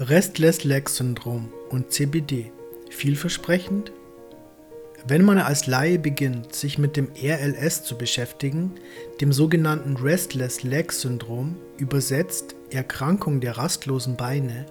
[0.00, 2.52] Restless Leg Syndrom und CBD.
[2.88, 3.90] Vielversprechend?
[5.08, 8.76] Wenn man als Laie beginnt, sich mit dem RLS zu beschäftigen,
[9.20, 14.66] dem sogenannten Restless Leg Syndrom, übersetzt Erkrankung der rastlosen Beine,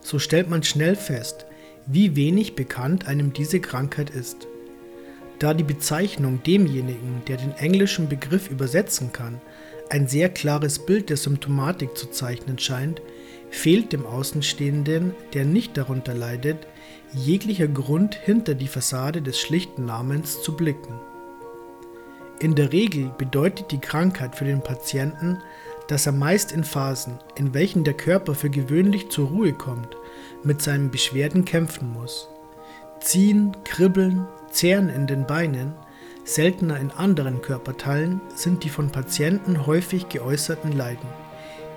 [0.00, 1.46] so stellt man schnell fest,
[1.86, 4.48] wie wenig bekannt einem diese Krankheit ist.
[5.38, 9.40] Da die Bezeichnung demjenigen, der den englischen Begriff übersetzen kann,
[9.90, 13.00] ein sehr klares Bild der Symptomatik zu zeichnen scheint,
[13.52, 16.66] fehlt dem Außenstehenden, der nicht darunter leidet,
[17.12, 20.98] jeglicher Grund hinter die Fassade des schlichten Namens zu blicken.
[22.40, 25.38] In der Regel bedeutet die Krankheit für den Patienten,
[25.86, 29.96] dass er meist in Phasen, in welchen der Körper für gewöhnlich zur Ruhe kommt,
[30.42, 32.28] mit seinen Beschwerden kämpfen muss.
[33.00, 35.74] Ziehen, Kribbeln, Zehren in den Beinen,
[36.24, 41.08] seltener in anderen Körperteilen, sind die von Patienten häufig geäußerten Leiden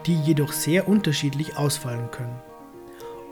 [0.05, 2.35] die jedoch sehr unterschiedlich ausfallen können.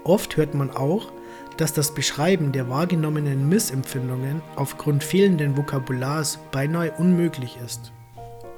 [0.03, 1.11] Oft hört man auch,
[1.57, 7.91] dass das Beschreiben der wahrgenommenen Missempfindungen aufgrund fehlenden Vokabulars beinahe unmöglich ist.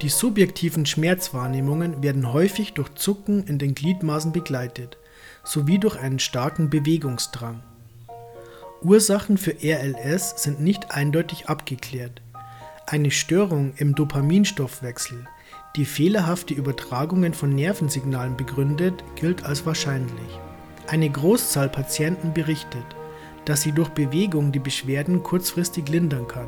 [0.02, 4.98] Die subjektiven Schmerzwahrnehmungen werden häufig durch Zucken in den Gliedmaßen begleitet,
[5.44, 7.62] sowie durch einen starken Bewegungsdrang.
[8.82, 12.22] Ursachen für RLS sind nicht eindeutig abgeklärt.
[12.88, 15.26] Eine Störung im Dopaminstoffwechsel,
[15.76, 20.40] die fehlerhafte Übertragungen von Nervensignalen begründet, gilt als wahrscheinlich.
[20.88, 22.86] Eine Großzahl Patienten berichtet,
[23.46, 26.48] dass sie durch Bewegung die Beschwerden kurzfristig lindern kann.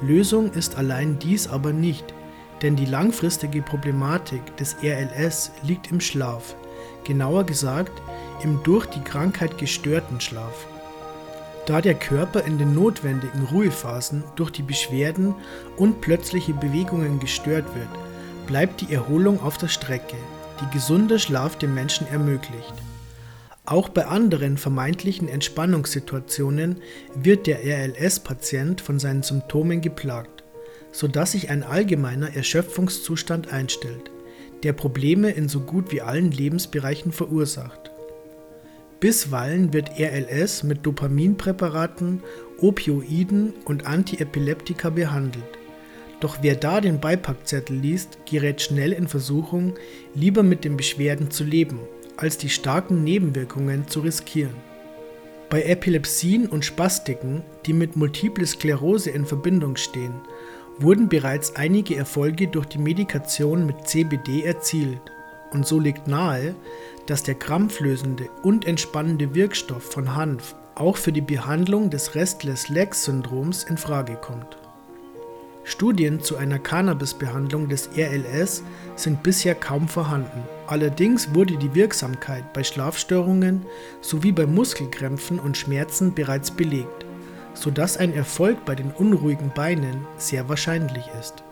[0.00, 2.14] Lösung ist allein dies aber nicht,
[2.62, 6.54] denn die langfristige Problematik des RLS liegt im Schlaf,
[7.04, 7.92] genauer gesagt
[8.42, 10.66] im durch die Krankheit gestörten Schlaf.
[11.66, 15.34] Da der Körper in den notwendigen Ruhephasen durch die Beschwerden
[15.76, 17.88] und plötzliche Bewegungen gestört wird,
[18.46, 20.16] bleibt die Erholung auf der Strecke,
[20.60, 22.74] die gesunder Schlaf dem Menschen ermöglicht.
[23.66, 26.78] Auch bei anderen vermeintlichen Entspannungssituationen
[27.14, 30.42] wird der RLS-Patient von seinen Symptomen geplagt,
[30.90, 34.10] sodass sich ein allgemeiner Erschöpfungszustand einstellt,
[34.64, 37.92] der Probleme in so gut wie allen Lebensbereichen verursacht.
[38.98, 42.22] Bisweilen wird RLS mit Dopaminpräparaten,
[42.58, 45.59] Opioiden und Antiepileptika behandelt.
[46.20, 49.74] Doch wer da den Beipackzettel liest, gerät schnell in Versuchung,
[50.14, 51.80] lieber mit den Beschwerden zu leben,
[52.16, 54.56] als die starken Nebenwirkungen zu riskieren.
[55.48, 60.14] Bei Epilepsien und Spastiken, die mit Multiple Sklerose in Verbindung stehen,
[60.78, 65.00] wurden bereits einige Erfolge durch die Medikation mit CBD erzielt.
[65.52, 66.54] Und so liegt nahe,
[67.06, 72.94] dass der krampflösende und entspannende Wirkstoff von Hanf auch für die Behandlung des Restless Leg
[72.94, 74.59] Syndroms in Frage kommt.
[75.70, 78.64] Studien zu einer Cannabis-Behandlung des RLS
[78.96, 80.42] sind bisher kaum vorhanden.
[80.66, 83.64] Allerdings wurde die Wirksamkeit bei Schlafstörungen
[84.00, 87.06] sowie bei Muskelkrämpfen und Schmerzen bereits belegt,
[87.54, 91.44] sodass ein Erfolg bei den unruhigen Beinen sehr wahrscheinlich ist.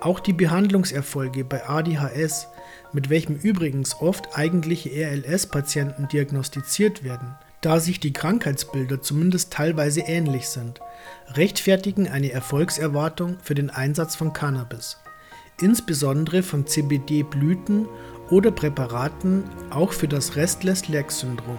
[0.00, 2.48] Auch die Behandlungserfolge bei ADHS,
[2.92, 10.48] mit welchem übrigens oft eigentliche RLS-Patienten diagnostiziert werden, da sich die Krankheitsbilder zumindest teilweise ähnlich
[10.48, 10.80] sind,
[11.34, 14.98] rechtfertigen eine Erfolgserwartung für den Einsatz von Cannabis,
[15.60, 17.86] insbesondere von CBD-Blüten
[18.30, 21.58] oder Präparaten auch für das Restless-Leg-Syndrom.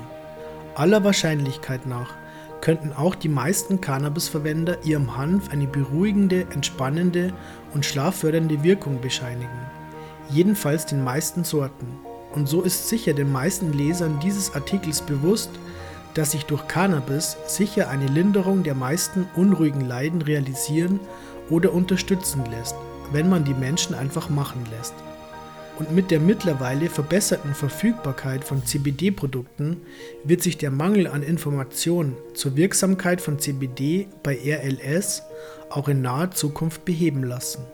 [0.75, 2.13] Aller Wahrscheinlichkeit nach
[2.59, 7.33] könnten auch die meisten Cannabisverwender ihrem Hanf eine beruhigende, entspannende
[7.73, 9.49] und schlaffördernde Wirkung bescheinigen,
[10.29, 11.87] jedenfalls den meisten Sorten.
[12.33, 15.51] Und so ist sicher den meisten Lesern dieses Artikels bewusst,
[16.13, 20.99] dass sich durch Cannabis sicher eine Linderung der meisten unruhigen Leiden realisieren
[21.49, 22.75] oder unterstützen lässt,
[23.11, 24.93] wenn man die Menschen einfach machen lässt.
[25.79, 29.81] Und mit der mittlerweile verbesserten Verfügbarkeit von CBD-Produkten
[30.23, 35.23] wird sich der Mangel an Informationen zur Wirksamkeit von CBD bei RLS
[35.71, 37.65] auch in naher Zukunft beheben lassen.